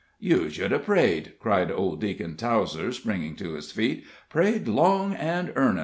"You 0.17 0.49
should 0.49 0.71
hev 0.71 0.85
prayed," 0.85 1.33
cried 1.39 1.69
old 1.69 2.01
Deacon 2.01 2.35
Towser, 2.35 2.91
springing 2.91 3.35
to 3.35 3.53
his 3.53 3.71
feet; 3.71 4.03
"prayed 4.29 4.67
long 4.67 5.13
an' 5.13 5.51
earnest." 5.55 5.79